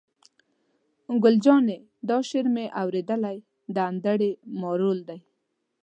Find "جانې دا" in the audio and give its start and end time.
1.43-2.17